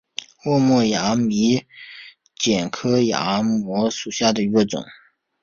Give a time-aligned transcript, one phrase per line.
[0.45, 1.27] 望谟崖摩
[1.57, 1.67] 为
[2.39, 4.83] 楝科崖摩属下的一个种。